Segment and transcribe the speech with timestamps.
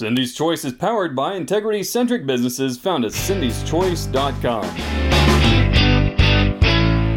[0.00, 4.64] Cindy's Choice is powered by integrity centric businesses found at cindyschoice.com.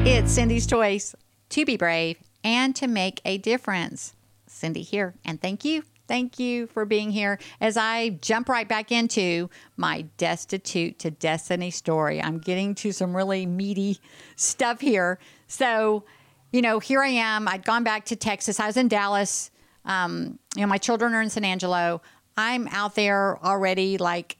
[0.05, 1.15] It's Cindy's Choice
[1.47, 4.15] to be brave and to make a difference.
[4.47, 5.83] Cindy here, and thank you.
[6.09, 11.71] Thank you for being here as I jump right back into my destitute to destiny
[11.71, 12.21] story.
[12.21, 13.97] I'm getting to some really meaty
[14.35, 15.19] stuff here.
[15.47, 16.03] So,
[16.51, 17.47] you know, here I am.
[17.47, 18.59] I'd gone back to Texas.
[18.59, 19.51] I was in Dallas.
[19.85, 22.01] Um, you know, my children are in San Angelo.
[22.35, 24.37] I'm out there already, like,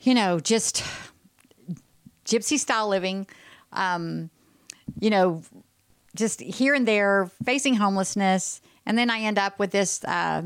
[0.00, 0.84] you know, just
[2.24, 3.26] gypsy style living.
[3.72, 4.30] Um,
[5.00, 5.42] you know,
[6.14, 10.42] just here and there, facing homelessness, and then I end up with this uh,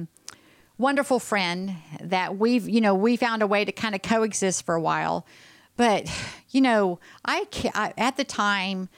[0.78, 4.74] wonderful friend that we've, you know, we found a way to kind of coexist for
[4.74, 5.26] a while.
[5.76, 6.10] But,
[6.50, 8.88] you know, I, I at the time,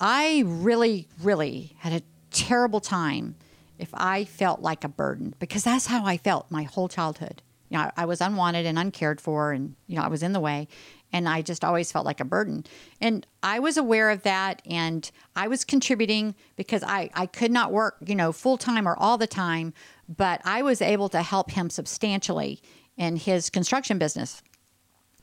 [0.00, 3.34] I really, really had a terrible time
[3.78, 7.42] if I felt like a burden because that's how I felt my whole childhood.
[7.70, 10.40] You know, I was unwanted and uncared for, and you know, I was in the
[10.40, 10.68] way,
[11.12, 12.64] and I just always felt like a burden.
[13.00, 17.72] And I was aware of that, and I was contributing because I I could not
[17.72, 19.72] work, you know, full time or all the time,
[20.08, 22.60] but I was able to help him substantially
[22.96, 24.42] in his construction business.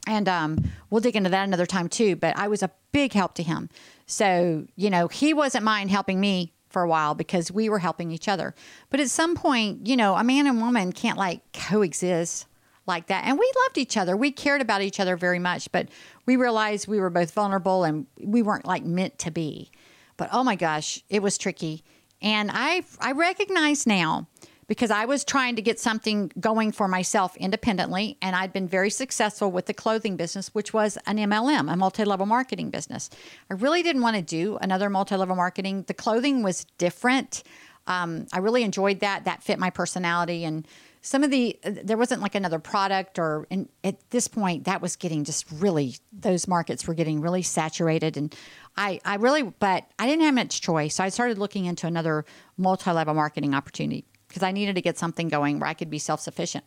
[0.08, 2.16] And um, we'll dig into that another time too.
[2.16, 3.70] But I was a big help to him.
[4.08, 8.12] So, you know, he wasn't mind helping me for a while because we were helping
[8.12, 8.56] each other.
[8.90, 12.48] But at some point, you know, a man and woman can't like coexist
[12.88, 13.26] like that.
[13.26, 14.18] And we loved each other.
[14.18, 15.90] We cared about each other very much, but
[16.26, 19.72] we realized we were both vulnerable and we weren't like meant to be.
[20.18, 21.84] But oh my gosh, it was tricky.
[22.22, 24.28] And I I recognize now
[24.72, 28.18] because I was trying to get something going for myself independently.
[28.22, 32.06] And I'd been very successful with the clothing business, which was an MLM, a multi
[32.06, 33.10] level marketing business.
[33.50, 35.84] I really didn't want to do another multi level marketing.
[35.88, 37.44] The clothing was different.
[37.86, 39.26] Um, I really enjoyed that.
[39.26, 40.46] That fit my personality.
[40.46, 40.66] And
[41.02, 44.96] some of the, there wasn't like another product, or and at this point, that was
[44.96, 48.16] getting just really, those markets were getting really saturated.
[48.16, 48.34] And
[48.78, 50.96] I, I really, but I didn't have much choice.
[50.96, 52.24] So I started looking into another
[52.56, 56.00] multi level marketing opportunity because I needed to get something going where I could be
[56.00, 56.64] self sufficient.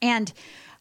[0.00, 0.32] And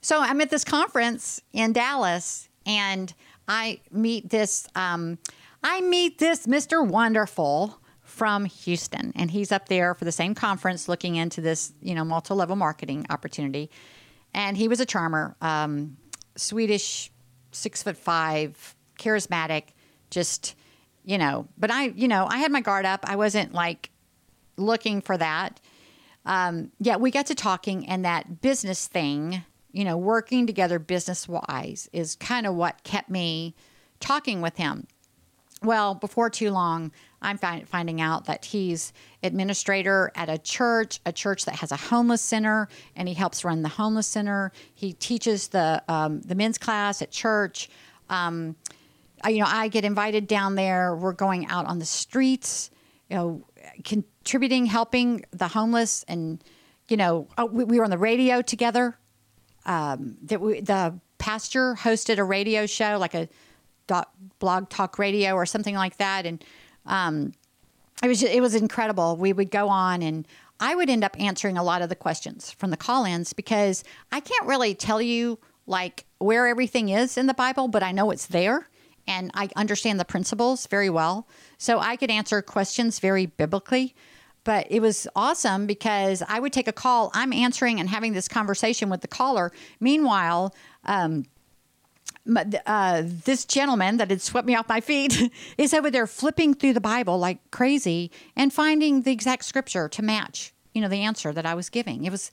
[0.01, 3.13] so I'm at this conference in Dallas and
[3.47, 5.17] I meet this, um,
[5.63, 6.85] I meet this Mr.
[6.85, 11.93] Wonderful from Houston, and he's up there for the same conference looking into this, you
[11.93, 13.69] know, multi level marketing opportunity.
[14.33, 15.97] And he was a charmer, um,
[16.35, 17.11] Swedish,
[17.51, 19.69] six foot five, charismatic,
[20.09, 20.55] just,
[21.03, 23.01] you know, but I, you know, I had my guard up.
[23.03, 23.91] I wasn't like
[24.57, 25.59] looking for that
[26.27, 31.27] um, yeah, we got to talking, and that business thing, you know, working together business
[31.27, 33.55] wise is kind of what kept me
[34.01, 34.87] talking with him.
[35.63, 38.91] Well, before too long, I'm find, finding out that he's
[39.23, 43.63] administrator at a church, a church that has a homeless center, and he helps run
[43.63, 44.51] the homeless center.
[44.75, 47.69] He teaches the um, the men's class at church.
[48.09, 48.57] Um,
[49.23, 50.93] I, you know, I get invited down there.
[50.93, 52.69] We're going out on the streets.
[53.09, 53.46] You know,
[53.83, 56.43] contributing, helping the homeless, and
[56.87, 58.97] you know, oh, we, we, were on the radio together.
[59.65, 63.27] Um, that we, the pastor hosted a radio show, like a
[64.39, 66.43] blog talk radio or something like that, and
[66.85, 67.33] um,
[68.03, 69.17] it was just, it was incredible.
[69.17, 70.27] We would go on, and
[70.59, 74.19] I would end up answering a lot of the questions from the call-ins because I
[74.19, 78.27] can't really tell you like where everything is in the Bible, but I know it's
[78.27, 78.67] there
[79.07, 81.27] and I understand the principles very well.
[81.57, 83.95] So I could answer questions very biblically.
[84.43, 87.11] But it was awesome because I would take a call.
[87.13, 89.51] I'm answering and having this conversation with the caller.
[89.81, 91.25] Meanwhile, um,
[92.65, 96.73] uh, this gentleman that had swept me off my feet is over there flipping through
[96.73, 101.33] the Bible like crazy and finding the exact scripture to match, you know, the answer
[101.33, 102.05] that I was giving.
[102.05, 102.31] It was,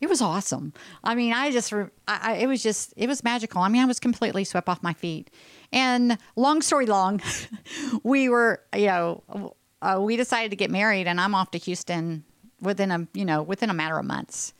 [0.00, 0.72] it was awesome.
[1.02, 1.72] I mean, I just,
[2.06, 3.62] I, it was just, it was magical.
[3.62, 5.30] I mean, I was completely swept off my feet.
[5.72, 7.22] And long story long,
[8.02, 12.24] we were, you know, uh, we decided to get married, and I'm off to Houston
[12.60, 14.52] within a, you know, within a matter of months.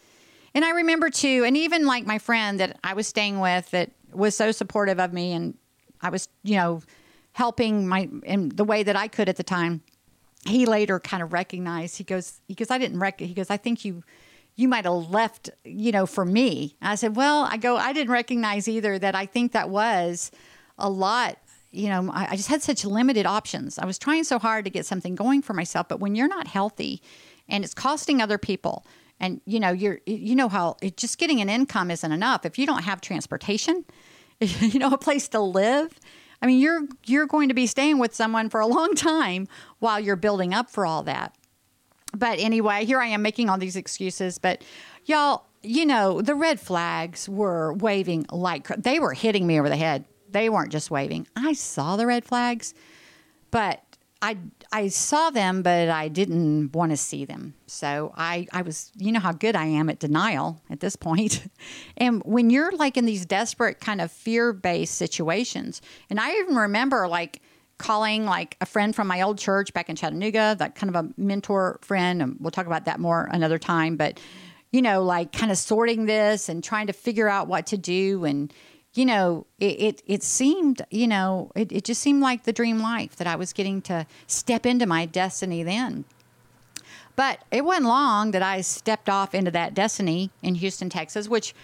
[0.55, 3.91] And I remember too, and even like my friend that I was staying with that
[4.13, 5.57] was so supportive of me, and
[6.01, 6.83] I was, you know,
[7.33, 9.83] helping my in the way that I could at the time.
[10.47, 11.99] He later kind of recognized.
[11.99, 13.19] He goes, goes, I didn't rec.
[13.21, 14.05] He goes, I think you
[14.57, 16.77] you might have left, you know, for me.
[16.81, 20.31] And I said, well, I go, I didn't recognize either that I think that was
[20.79, 21.39] a lot
[21.73, 23.79] you know, I, I, just had such limited options.
[23.79, 26.47] I was trying so hard to get something going for myself, but when you're not
[26.47, 27.03] healthy
[27.51, 28.87] and it's costing other people,
[29.21, 32.59] and you know, you're you know how it, just getting an income isn't enough if
[32.59, 33.85] you don't have transportation,
[34.41, 35.99] you know, a place to live.
[36.41, 39.47] I mean, you're you're going to be staying with someone for a long time
[39.79, 41.35] while you're building up for all that.
[42.19, 44.63] But anyway, here I am making all these excuses, but
[45.05, 49.77] y'all you know, the red flags were waving like they were hitting me over the
[49.77, 50.05] head.
[50.31, 51.27] They weren't just waving.
[51.35, 52.73] I saw the red flags,
[53.51, 53.83] but
[54.23, 54.39] I
[54.73, 57.55] I saw them, but I didn't want to see them.
[57.67, 61.49] So I I was you know how good I am at denial at this point.
[61.97, 66.55] and when you're like in these desperate kind of fear based situations, and I even
[66.55, 67.41] remember like
[67.79, 71.09] calling like a friend from my old church back in Chattanooga, that kind of a
[71.17, 73.97] mentor friend, and we'll talk about that more another time.
[73.97, 74.21] But
[74.73, 78.25] you know, like kind of sorting this and trying to figure out what to do
[78.25, 78.53] and
[78.97, 82.79] you know, it, it, it, seemed, you know, it, it just seemed like the dream
[82.79, 86.07] life that I was getting to step into my destiny then.
[87.15, 91.55] But it wasn't long that I stepped off into that destiny in Houston, Texas, which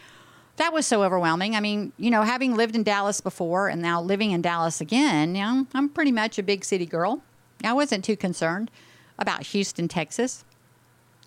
[0.56, 1.56] that was so overwhelming.
[1.56, 5.34] I mean, you know, having lived in Dallas before and now living in Dallas again,
[5.34, 7.22] you know, I'm pretty much a big city girl.
[7.64, 8.70] I wasn't too concerned
[9.18, 10.44] about Houston, Texas.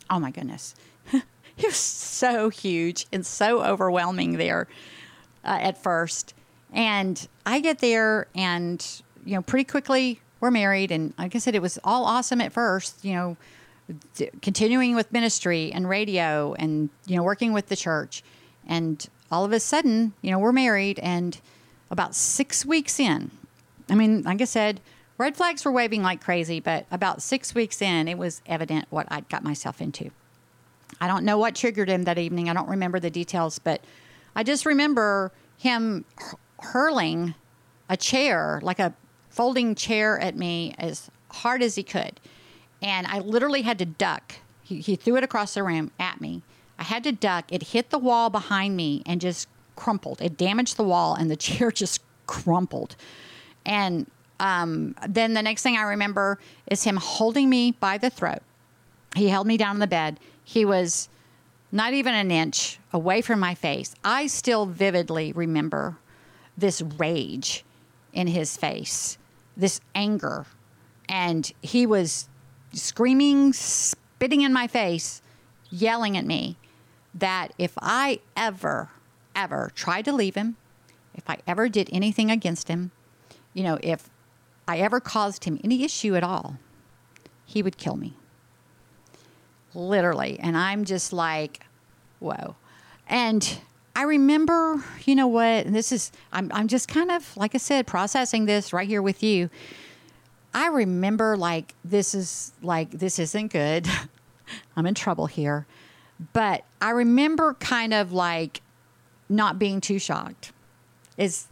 [0.10, 0.76] Oh my goodness.
[1.14, 1.24] it
[1.66, 4.68] was so huge and so overwhelming there
[5.44, 6.34] uh, at first.
[6.74, 8.86] And I get there, and
[9.26, 10.92] you know, pretty quickly we're married.
[10.92, 13.04] And like I said, it was all awesome at first.
[13.06, 13.38] You know,
[14.16, 18.24] d- continuing with ministry and radio, and you know, working with the church.
[18.68, 21.40] And all of a sudden, you know, we're married, and
[21.90, 23.32] about six weeks in,
[23.90, 24.82] I mean, like I said,
[25.18, 29.08] red flags were waving like crazy, but about six weeks in, it was evident what
[29.10, 30.12] I'd got myself into.
[31.00, 32.50] I don't know what triggered him that evening.
[32.50, 33.82] I don't remember the details, but
[34.36, 36.06] I just remember him
[36.60, 37.36] hurling
[37.90, 38.94] a chair, like a
[39.30, 42.20] folding chair, at me as hard as he could.
[42.82, 44.36] And I literally had to duck.
[44.64, 46.44] He, he threw it across the room at me.
[46.78, 47.46] I had to duck.
[47.52, 50.22] It hit the wall behind me and just crumpled.
[50.22, 52.96] It damaged the wall, and the chair just crumpled.
[53.66, 58.42] And um, then the next thing I remember is him holding me by the throat.
[59.16, 60.20] He held me down on the bed.
[60.44, 61.10] He was
[61.72, 63.96] not even an inch away from my face.
[64.04, 65.98] I still vividly remember
[66.58, 67.64] this rage
[68.14, 69.18] in his face,
[69.56, 70.46] this anger.
[71.08, 72.28] And he was
[72.74, 75.22] screaming, spitting in my face,
[75.70, 76.58] yelling at me
[77.16, 78.90] that if I ever,
[79.36, 80.58] ever tried to leave him,
[81.16, 82.92] if I ever did anything against him,
[83.54, 84.10] you know, if
[84.68, 86.58] I ever caused him any issue at all,
[87.46, 88.16] he would kill me
[89.76, 90.40] literally.
[90.40, 91.66] And I'm just like,
[92.20, 92.56] whoa.
[93.08, 93.60] And
[93.96, 97.86] I remember, you know what, this is, I'm, I'm just kind of, like I said,
[97.86, 99.50] processing this right here with you.
[100.54, 103.88] I remember, like, this is, like, this isn't good.
[104.78, 105.68] I'm in trouble here.
[106.34, 108.62] But I remember kind of like
[109.28, 110.52] not being too shocked.
[111.18, 111.48] As,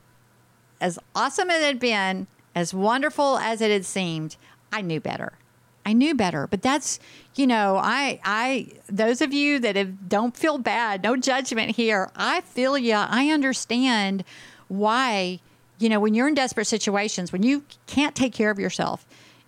[0.79, 4.37] as awesome as it had been, as wonderful as it had seemed,
[4.71, 5.33] I knew better.
[5.85, 6.47] I knew better.
[6.47, 6.99] But that's,
[7.35, 12.09] you know, I, I, those of you that have, don't feel bad, no judgment here.
[12.15, 12.95] I feel you.
[12.95, 14.23] I understand
[14.69, 15.39] why,
[15.79, 19.05] you know, when you're in desperate situations, when you can't take care of yourself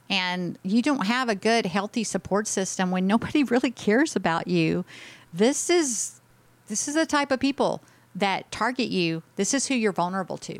[0.09, 4.85] and you don't have a good, healthy support system, when nobody really cares about you,
[5.33, 6.21] this is,
[6.67, 7.81] this is the type of people
[8.15, 9.23] that target you.
[9.35, 10.59] This is who you're vulnerable to.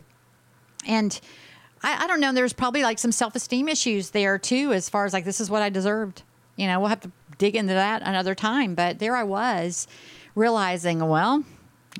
[0.88, 1.20] And,
[1.86, 2.34] I, I don't know.
[2.34, 5.50] There's probably like some self esteem issues there too, as far as like, this is
[5.50, 6.24] what I deserved.
[6.56, 8.76] You know, we'll have to dig into that another time.
[8.76, 9.88] But there I was
[10.34, 11.44] realizing, well,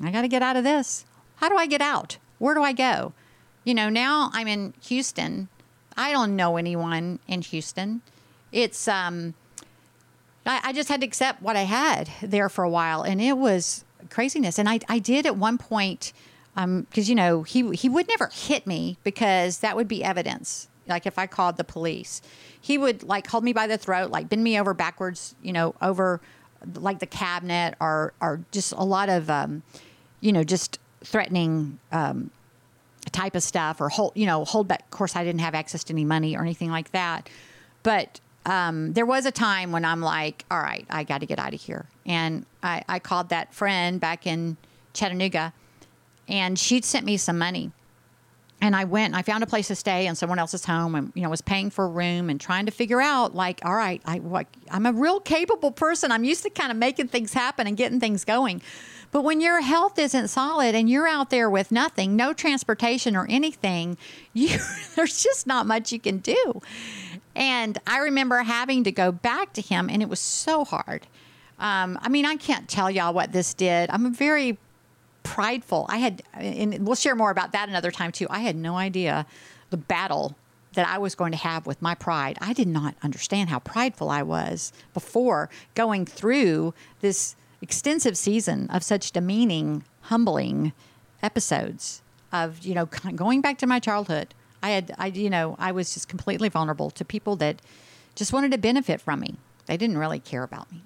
[0.02, 1.04] I got to get out of this.
[1.36, 2.18] How do I get out?
[2.38, 3.12] Where do I go?
[3.64, 5.48] You know, now I'm in Houston.
[5.96, 8.02] I don't know anyone in Houston.
[8.52, 9.34] It's, um,
[10.44, 13.36] I, I just had to accept what I had there for a while, and it
[13.36, 14.58] was craziness.
[14.58, 16.12] And I, I did at one point
[16.54, 20.68] because um, you know he he would never hit me because that would be evidence.
[20.88, 22.22] Like if I called the police,
[22.60, 25.74] he would like hold me by the throat, like bend me over backwards, you know,
[25.82, 26.20] over
[26.74, 29.62] like the cabinet, or or just a lot of, um,
[30.20, 32.30] you know, just threatening um,
[33.12, 34.82] type of stuff, or hold, you know, hold back.
[34.82, 37.28] Of course, I didn't have access to any money or anything like that,
[37.82, 41.38] but um, there was a time when I'm like, all right, I got to get
[41.38, 44.56] out of here, and I, I called that friend back in
[44.96, 45.52] Chattanooga
[46.28, 47.70] and she'd sent me some money.
[48.60, 51.12] And I went and I found a place to stay in someone else's home and,
[51.14, 54.00] you know, was paying for a room and trying to figure out, like, all right,
[54.06, 54.20] I,
[54.70, 56.10] I'm a real capable person.
[56.10, 58.62] I'm used to kind of making things happen and getting things going.
[59.10, 63.26] But when your health isn't solid and you're out there with nothing, no transportation or
[63.28, 63.96] anything,
[64.32, 64.58] you,
[64.94, 66.60] there's just not much you can do.
[67.34, 71.06] And I remember having to go back to him, and it was so hard.
[71.58, 73.90] Um, I mean, I can't tell y'all what this did.
[73.90, 74.58] I'm very
[75.22, 75.86] prideful.
[75.88, 78.26] I had, and we'll share more about that another time too.
[78.30, 79.26] I had no idea
[79.70, 80.36] the battle
[80.74, 82.38] that I was going to have with my pride.
[82.40, 88.82] I did not understand how prideful I was before going through this extensive season of
[88.82, 90.72] such demeaning, humbling
[91.22, 94.34] episodes of you know going back to my childhood.
[94.62, 97.60] I had I you know I was just completely vulnerable to people that
[98.14, 99.36] just wanted to benefit from me.
[99.66, 100.82] They didn't really care about me.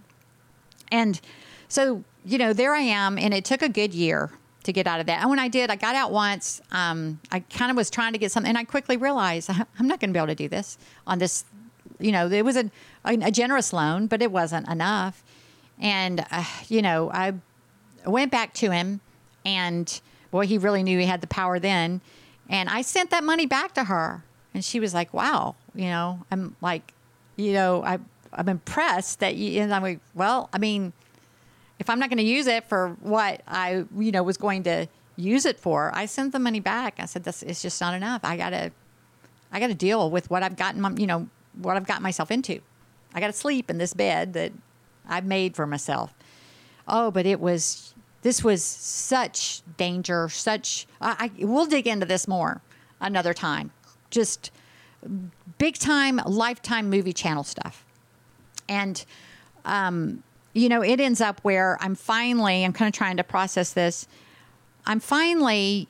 [0.91, 1.21] And
[1.69, 4.31] so, you know, there I am, and it took a good year
[4.65, 5.21] to get out of that.
[5.21, 6.61] And when I did, I got out once.
[6.73, 10.01] Um, I kind of was trying to get something, and I quickly realized I'm not
[10.01, 11.45] going to be able to do this on this.
[11.99, 12.71] You know, it was a,
[13.05, 15.23] a generous loan, but it wasn't enough.
[15.81, 17.35] And, uh, you know, I
[18.05, 19.01] went back to him,
[19.45, 22.01] and boy, he really knew he had the power then.
[22.49, 24.23] And I sent that money back to her,
[24.53, 26.93] and she was like, wow, you know, I'm like,
[27.37, 27.99] you know, I,
[28.33, 30.93] I'm impressed that you, and I'm like, well, I mean,
[31.79, 34.87] if I'm not going to use it for what I, you know, was going to
[35.17, 36.97] use it for, I sent the money back.
[36.99, 38.21] I said, this is just not enough.
[38.23, 38.73] I gotta,
[39.51, 42.61] I gotta deal with what I've gotten, you know, what I've gotten myself into.
[43.15, 44.53] I gotta sleep in this bed that
[45.11, 46.15] I've made for myself.
[46.89, 52.27] Oh, but it was, this was such danger, such, I, I we'll dig into this
[52.27, 52.63] more
[53.01, 53.73] another time.
[54.11, 54.51] Just
[55.59, 57.85] big time, lifetime movie channel stuff.
[58.69, 59.05] And,
[59.65, 63.73] um, you know, it ends up where I'm finally, I'm kind of trying to process
[63.73, 64.07] this.
[64.87, 65.89] I'm finally,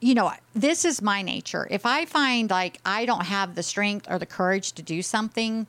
[0.00, 1.66] you know, this is my nature.
[1.70, 5.66] If I find like I don't have the strength or the courage to do something,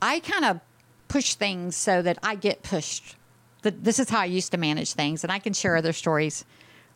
[0.00, 0.60] I kind of
[1.12, 3.16] push things so that I get pushed.
[3.62, 5.22] This is how I used to manage things.
[5.22, 6.44] And I can share other stories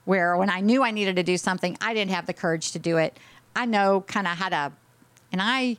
[0.04, 2.78] where when I knew I needed to do something, I didn't have the courage to
[2.78, 3.18] do it.
[3.54, 4.72] I know kind of how to,
[5.32, 5.76] and I,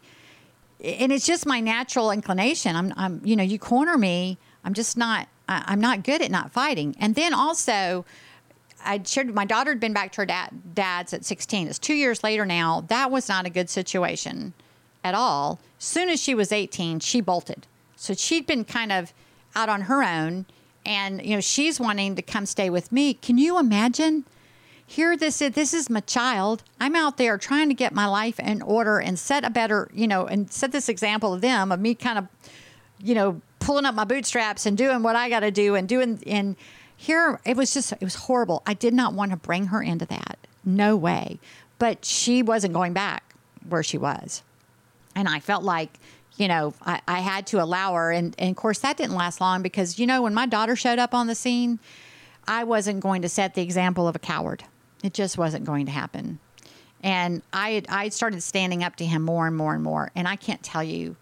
[0.83, 2.75] and it's just my natural inclination.
[2.75, 5.29] I'm, I'm, you know, you corner me I'm just not.
[5.47, 6.93] I, am not good at not fighting.
[6.99, 8.03] And then also,
[8.83, 11.69] I shared my daughter had been back to her dad, dad's at 16.
[11.69, 12.83] It's two years later now.
[12.89, 14.53] That was not a good situation
[15.05, 15.61] at all.
[15.79, 17.65] Soon as she was 18, she bolted.
[17.97, 19.11] So she'd been kind of
[19.55, 20.45] out on her own,
[20.85, 23.15] and you know she's wanting to come stay with me.
[23.15, 24.23] Can you imagine?
[24.85, 26.63] Here, this is this is my child.
[26.79, 30.07] I'm out there trying to get my life in order and set a better, you
[30.07, 32.27] know, and set this example of them of me kind of,
[32.99, 36.23] you know, pulling up my bootstraps and doing what I got to do and doing
[36.25, 36.55] and
[36.95, 38.63] here it was just it was horrible.
[38.65, 40.37] I did not want to bring her into that.
[40.63, 41.39] No way.
[41.79, 43.35] But she wasn't going back
[43.67, 44.43] where she was.
[45.15, 45.99] And I felt like,
[46.37, 49.41] you know, I, I had to allow her and, and of course that didn't last
[49.41, 51.79] long because, you know, when my daughter showed up on the scene,
[52.47, 54.63] I wasn't going to set the example of a coward.
[55.03, 56.39] It just wasn't going to happen.
[57.03, 60.11] And I I started standing up to him more and more and more.
[60.15, 61.15] And I can't tell you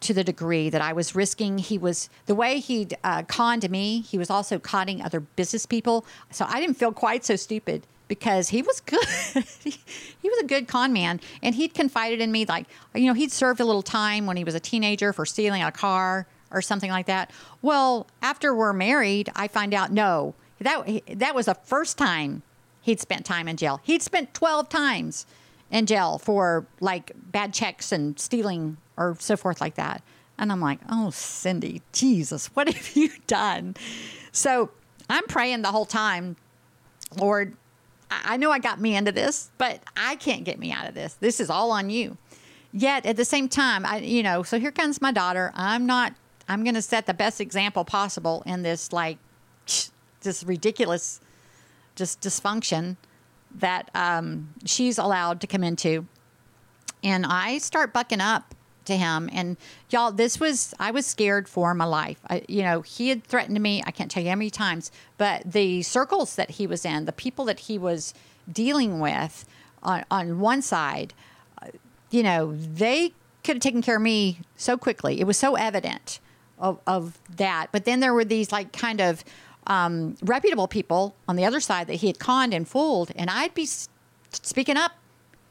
[0.00, 1.58] to the degree that I was risking.
[1.58, 4.00] He was the way he uh, conned me.
[4.02, 6.04] He was also conning other business people.
[6.30, 9.04] So I didn't feel quite so stupid because he was good.
[9.64, 13.32] he was a good con man, and he'd confided in me like you know he'd
[13.32, 16.90] served a little time when he was a teenager for stealing a car or something
[16.90, 17.30] like that.
[17.62, 22.42] Well, after we're married, I find out no that that was the first time
[22.82, 23.80] he'd spent time in jail.
[23.82, 25.26] He'd spent twelve times
[25.70, 30.02] in jail for like bad checks and stealing or so forth like that.
[30.38, 33.74] And I'm like, oh, Cindy, Jesus, what have you done?
[34.32, 34.70] So
[35.08, 36.36] I'm praying the whole time,
[37.16, 37.56] Lord,
[38.10, 41.14] I know I got me into this, but I can't get me out of this.
[41.14, 42.16] This is all on you.
[42.72, 45.50] Yet at the same time, I, you know, so here comes my daughter.
[45.54, 46.14] I'm not,
[46.48, 49.18] I'm going to set the best example possible in this, like,
[50.20, 51.20] this ridiculous,
[51.94, 52.96] just dysfunction
[53.54, 56.06] that um, she's allowed to come into.
[57.02, 58.54] And I start bucking up
[58.86, 59.28] to him.
[59.32, 59.56] And
[59.90, 62.18] y'all, this was, I was scared for my life.
[62.28, 65.50] I, you know, he had threatened me, I can't tell you how many times, but
[65.50, 68.14] the circles that he was in, the people that he was
[68.50, 69.44] dealing with
[69.82, 71.14] on, on one side,
[71.62, 71.68] uh,
[72.10, 73.12] you know, they
[73.44, 75.20] could have taken care of me so quickly.
[75.20, 76.20] It was so evident
[76.58, 77.68] of, of that.
[77.72, 79.24] But then there were these like kind of
[79.66, 83.12] um, reputable people on the other side that he had conned and fooled.
[83.16, 83.66] And I'd be
[84.30, 84.92] speaking up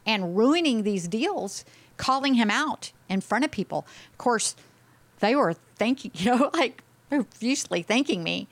[0.06, 1.65] and ruining these deals,
[1.98, 3.85] calling him out in front of people.
[4.12, 4.55] Of course,
[5.19, 8.47] they were thanking, you know, like profusely thanking me.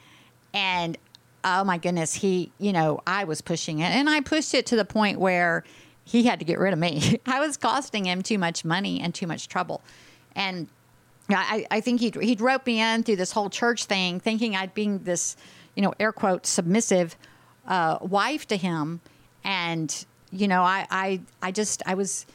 [0.53, 0.97] And
[1.43, 3.91] oh my goodness, he, you know, I was pushing it.
[3.91, 5.63] And I pushed it to the point where
[6.05, 7.19] he had to get rid of me.
[7.25, 9.81] I was costing him too much money and too much trouble.
[10.35, 10.67] And
[11.29, 14.73] I, I think he'd, he'd rope me in through this whole church thing, thinking I'd
[14.73, 15.35] be this,
[15.75, 17.15] you know, air quote, submissive
[17.67, 19.01] uh, wife to him.
[19.43, 22.25] And, you know, I, I, I just, I was,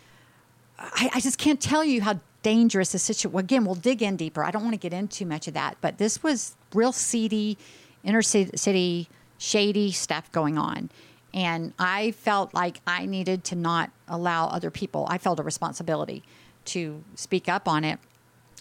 [0.78, 3.38] I, I just can't tell you how dangerous the situation.
[3.38, 4.44] Again, we'll dig in deeper.
[4.44, 7.58] I don't want to get into much of that, but this was real seedy,
[8.04, 9.08] inner city,
[9.38, 10.90] shady stuff going on.
[11.34, 16.22] And I felt like I needed to not allow other people, I felt a responsibility
[16.66, 17.98] to speak up on it.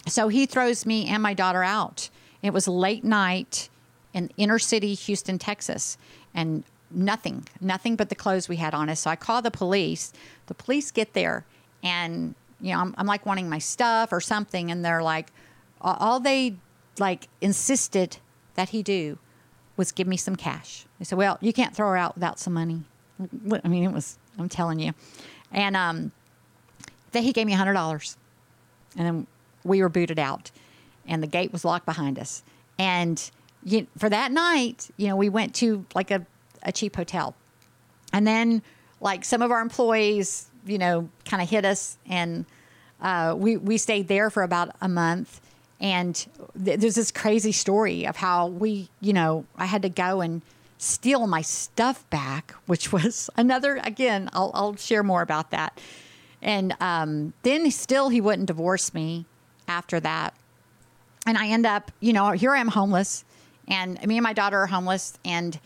[0.06, 2.10] So he throws me and my daughter out.
[2.42, 3.68] It was late night
[4.14, 5.98] in inner city Houston, Texas,
[6.34, 9.00] and nothing, nothing but the clothes we had on us.
[9.00, 10.12] So I call the police.
[10.46, 11.44] The police get there,
[11.82, 15.30] and you know, I'm, I'm like wanting my stuff or something, and they're like,
[15.80, 16.56] all they
[16.98, 18.18] like insisted
[18.54, 19.18] that he do
[19.76, 20.84] was give me some cash.
[20.98, 22.82] They said, "Well, you can't throw her out without some money."
[23.64, 24.18] I mean, it was.
[24.38, 24.92] I'm telling you,
[25.52, 26.12] and um,
[27.12, 28.16] that he gave me a hundred dollars,
[28.96, 29.26] and then
[29.64, 30.50] we were booted out,
[31.06, 32.42] and the gate was locked behind us.
[32.78, 33.30] And
[33.64, 36.26] you, for that night, you know, we went to like a,
[36.62, 37.34] a cheap hotel,
[38.12, 38.62] and then
[39.00, 42.44] like some of our employees, you know, kind of hit us, and
[43.00, 45.40] uh, we we stayed there for about a month.
[45.80, 46.14] And
[46.64, 50.42] th- there's this crazy story of how we, you know, I had to go and
[50.78, 55.80] steal my stuff back, which was another, again, I'll, I'll share more about that.
[56.40, 59.26] And um, then still, he wouldn't divorce me
[59.66, 60.34] after that.
[61.26, 63.24] And I end up, you know, here I am homeless,
[63.66, 65.18] and me and my daughter are homeless.
[65.24, 65.58] And,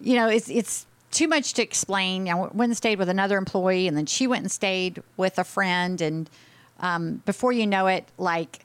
[0.00, 2.28] you know, it's, it's, too much to explain.
[2.28, 5.44] I went and stayed with another employee, and then she went and stayed with a
[5.44, 6.00] friend.
[6.00, 6.30] And
[6.78, 8.64] um, before you know it, like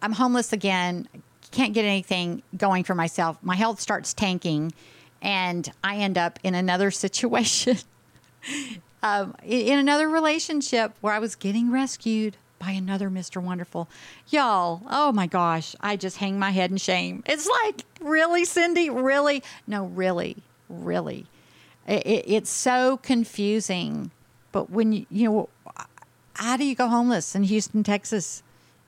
[0.00, 1.08] I'm homeless again,
[1.50, 3.38] can't get anything going for myself.
[3.42, 4.72] My health starts tanking,
[5.22, 7.78] and I end up in another situation,
[9.02, 13.42] um, in another relationship where I was getting rescued by another Mr.
[13.42, 13.88] Wonderful.
[14.30, 17.22] Y'all, oh my gosh, I just hang my head in shame.
[17.26, 18.90] It's like, really, Cindy?
[18.90, 19.42] Really?
[19.66, 20.36] No, really,
[20.68, 21.26] really.
[21.88, 24.12] It, it, it's so confusing.
[24.52, 25.48] But when you, you know,
[26.34, 28.42] how do you go homeless in Houston, Texas?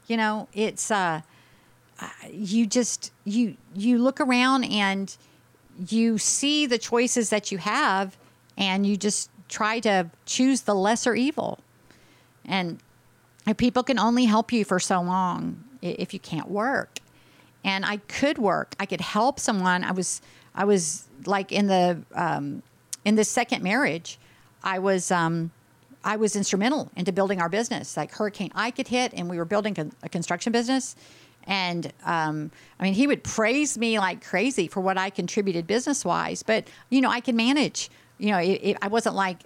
[0.07, 1.23] You know, it's, uh,
[2.31, 5.17] you just, you, you look around and
[5.89, 8.17] you see the choices that you have
[8.57, 11.59] and you just try to choose the lesser evil.
[12.45, 12.81] And
[13.57, 16.99] people can only help you for so long if you can't work.
[17.65, 18.75] And I could work.
[18.79, 19.85] I could help someone.
[19.85, 20.23] I was
[20.55, 22.63] I was like in the um,
[23.05, 24.19] in this second marriage.
[24.63, 25.51] I was um,
[26.05, 27.97] I was instrumental into building our business.
[27.97, 30.97] Like Hurricane Ike had hit, and we were building a construction business.
[31.45, 36.05] And um, I mean, he would praise me like crazy for what I contributed business
[36.05, 36.43] wise.
[36.43, 37.91] But you know, I can manage.
[38.19, 39.39] You know, it, it, I wasn't like,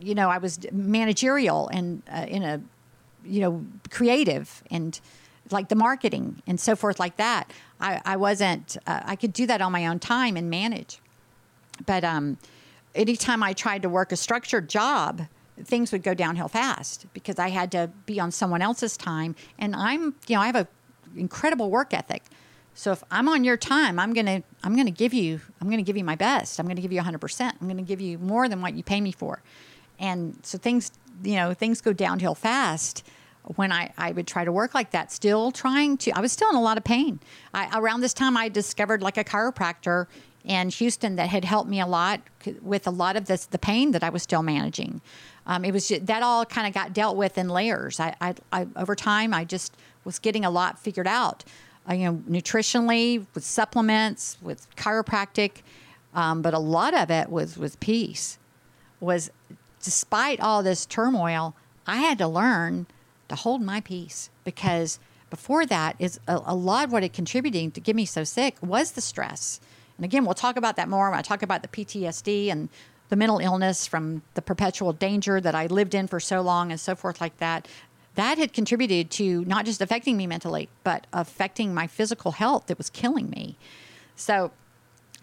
[0.00, 2.62] you know, I was managerial and uh, in a
[3.24, 5.00] you know, creative and
[5.50, 7.50] like the marketing and so forth like that.
[7.80, 10.98] I, I wasn't, uh, I could do that on my own time and manage.
[11.84, 12.38] But um,
[12.94, 15.22] anytime I tried to work a structured job,
[15.64, 19.34] things would go downhill fast because I had to be on someone else's time.
[19.58, 20.68] And I'm, you know, I have a
[21.16, 22.22] incredible work ethic.
[22.74, 25.96] So if I'm on your time, I'm gonna I'm gonna give you I'm gonna give
[25.96, 26.58] you my best.
[26.58, 27.18] I'm gonna give you 100.
[27.18, 29.42] percent I'm gonna give you more than what you pay me for.
[29.98, 30.90] And so things
[31.22, 33.04] you know, things go downhill fast
[33.56, 36.48] when I, I would try to work like that, still trying to, I was still
[36.50, 37.20] in a lot of pain.
[37.52, 40.06] I, around this time, I discovered like a chiropractor
[40.44, 42.20] in Houston that had helped me a lot
[42.60, 45.00] with a lot of this, the pain that I was still managing.
[45.46, 47.98] Um, it was just, that all kind of got dealt with in layers.
[47.98, 51.44] I, I, I, over time, I just was getting a lot figured out.
[51.88, 55.62] Uh, you know, nutritionally, with supplements, with chiropractic,
[56.14, 58.38] um, but a lot of it was was peace.
[59.00, 59.32] Was
[59.82, 62.86] despite all this turmoil, I had to learn
[63.32, 64.98] to hold my peace because
[65.30, 68.56] before that is a, a lot of what it contributing to get me so sick
[68.62, 69.60] was the stress.
[69.96, 72.68] And again, we'll talk about that more when I talk about the PTSD and
[73.08, 76.78] the mental illness from the perpetual danger that I lived in for so long and
[76.78, 77.66] so forth like that.
[78.14, 82.76] That had contributed to not just affecting me mentally, but affecting my physical health that
[82.76, 83.56] was killing me.
[84.16, 84.50] So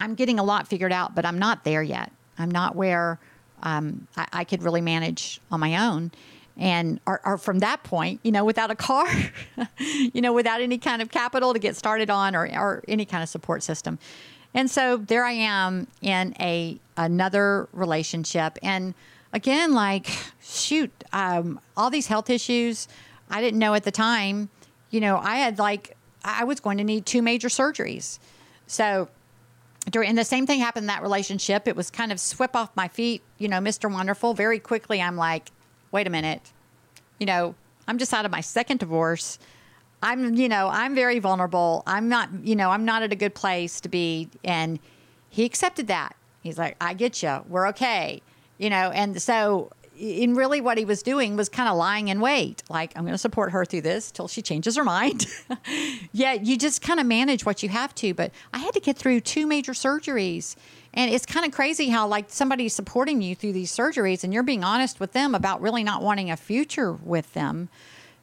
[0.00, 2.10] I'm getting a lot figured out, but I'm not there yet.
[2.36, 3.20] I'm not where
[3.62, 6.10] um, I, I, could really manage on my own.
[6.60, 9.08] And or, or from that point, you know, without a car,
[9.78, 13.22] you know, without any kind of capital to get started on or, or any kind
[13.22, 13.98] of support system.
[14.54, 18.58] And so there I am in a another relationship.
[18.62, 18.94] And
[19.32, 20.08] again, like,
[20.42, 22.88] shoot, um, all these health issues,
[23.30, 24.50] I didn't know at the time,
[24.90, 28.18] you know, I had like, I was going to need two major surgeries.
[28.66, 29.08] So
[29.88, 31.66] during, and the same thing happened in that relationship.
[31.66, 33.90] It was kind of swept off my feet, you know, Mr.
[33.90, 34.34] Wonderful.
[34.34, 35.50] Very quickly, I'm like,
[35.92, 36.52] wait a minute,
[37.18, 37.54] you know,
[37.86, 39.38] I'm just out of my second divorce.
[40.02, 41.82] I'm, you know, I'm very vulnerable.
[41.86, 44.28] I'm not, you know, I'm not at a good place to be.
[44.44, 44.78] And
[45.28, 46.16] he accepted that.
[46.42, 47.44] He's like, I get you.
[47.48, 48.22] We're okay.
[48.58, 52.20] You know, and so in really what he was doing was kind of lying in
[52.20, 52.62] wait.
[52.70, 55.26] Like, I'm going to support her through this till she changes her mind.
[56.12, 58.14] yeah, you just kind of manage what you have to.
[58.14, 60.56] But I had to get through two major surgeries.
[60.92, 64.42] And it's kind of crazy how, like, somebody's supporting you through these surgeries and you're
[64.42, 67.68] being honest with them about really not wanting a future with them.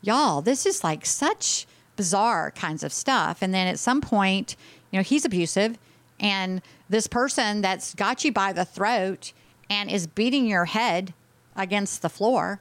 [0.01, 3.41] Y'all, this is like such bizarre kinds of stuff.
[3.41, 4.55] And then at some point,
[4.91, 5.77] you know, he's abusive
[6.19, 9.33] And this person that's got you by the throat
[9.69, 11.13] and is beating your head
[11.55, 12.59] against the floor,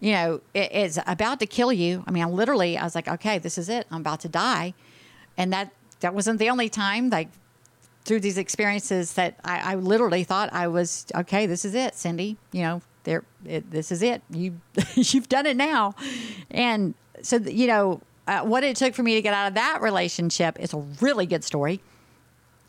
[0.00, 2.04] you know, it is about to kill you.
[2.06, 3.86] I mean, I literally, I was like, okay, this is it.
[3.90, 4.74] I'm about to die.
[5.36, 7.28] And that, that wasn't the only time, like
[8.08, 12.38] through these experiences that I, I literally thought I was, okay, this is it, Cindy,
[12.52, 14.22] you know, there, it, this is it.
[14.30, 14.58] You,
[14.94, 15.94] you've done it now.
[16.50, 19.82] And so, you know, uh, what it took for me to get out of that
[19.82, 21.82] relationship is a really good story.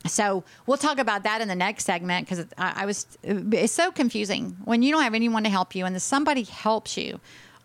[0.06, 3.90] So we'll talk about that in the next segment because I, I, was it's so
[3.90, 7.18] confusing when you don't have anyone to help you and somebody helps you,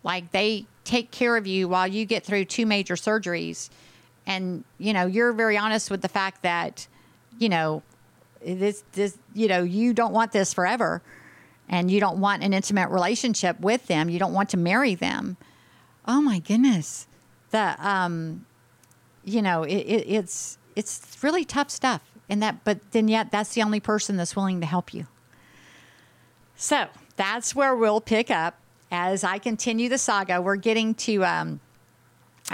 [0.04, 3.70] like they take care of you while you get through two major surgeries,
[4.26, 6.88] and you know you're very honest with the fact that
[7.38, 7.84] you know
[8.44, 11.02] this this you know you don't want this forever,
[11.70, 14.10] and you don't want an intimate relationship with them.
[14.10, 15.38] You don't want to marry them.
[16.08, 17.08] Oh my goodness,
[17.52, 18.46] the um,
[19.26, 23.54] you know it, it, it's it's really tough stuff and that but then yet that's
[23.54, 25.08] the only person that's willing to help you
[26.56, 28.60] so that's where we'll pick up
[28.92, 31.60] as i continue the saga we're getting to um,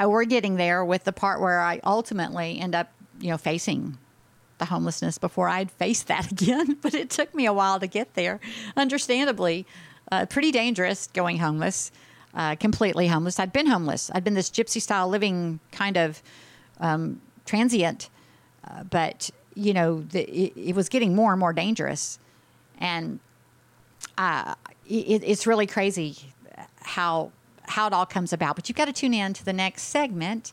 [0.01, 2.89] uh, we're getting there with the part where i ultimately end up
[3.19, 3.97] you know facing
[4.61, 8.13] the homelessness before i'd face that again but it took me a while to get
[8.13, 8.39] there
[8.77, 9.65] understandably
[10.11, 11.91] uh, pretty dangerous going homeless
[12.33, 16.23] uh, completely homeless i'd been homeless i'd been this gypsy style living kind of
[16.79, 18.09] um, transient
[18.63, 22.19] uh, but you know, the, it, it, was getting more and more dangerous.
[22.79, 23.19] And
[24.17, 24.55] uh,
[24.87, 26.17] it, it's really crazy
[26.81, 27.31] how
[27.63, 28.55] how it all comes about.
[28.55, 30.51] But you've got to tune in to the next segment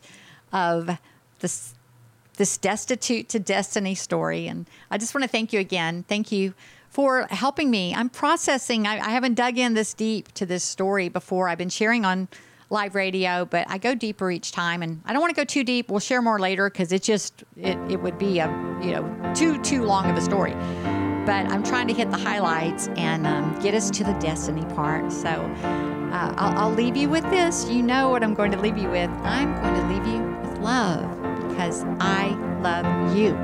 [0.53, 0.97] of
[1.39, 1.73] this
[2.39, 4.47] this destitute to destiny story.
[4.47, 6.03] And I just want to thank you again.
[6.07, 6.55] Thank you
[6.89, 7.93] for helping me.
[7.93, 8.87] I'm processing.
[8.87, 11.49] I, I haven't dug in this deep to this story before.
[11.49, 12.29] I've been sharing on
[12.71, 15.63] live radio, but I go deeper each time, and I don't want to go too
[15.63, 15.89] deep.
[15.89, 18.47] We'll share more later because it just it, it would be a
[18.81, 20.53] you know too too long of a story.
[21.25, 25.11] But I'm trying to hit the highlights and um, get us to the destiny part.
[25.11, 27.69] So uh, I'll, I'll leave you with this.
[27.69, 29.11] You know what I'm going to leave you with.
[29.21, 31.18] I'm going to leave you with love
[31.59, 32.29] because I
[32.61, 33.35] love you.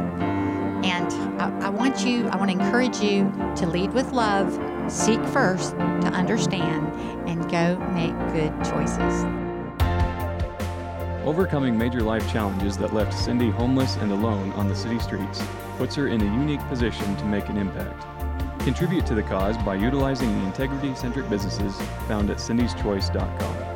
[0.86, 4.54] And I, I, want you, I want to encourage you to lead with love,
[4.90, 6.94] seek first to understand,
[7.28, 9.26] and go make good choices.
[11.26, 15.44] Overcoming major life challenges that left Cindy homeless and alone on the city streets
[15.78, 18.06] puts her in a unique position to make an impact.
[18.62, 21.76] Contribute to the cause by utilizing the integrity centric businesses
[22.08, 23.75] found at cindyschoice.com.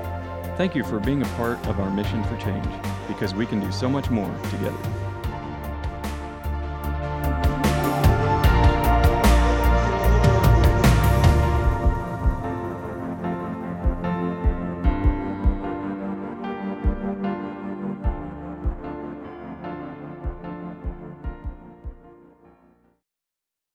[0.59, 2.67] Thank you for being a part of our mission for change
[3.07, 5.08] because we can do so much more together.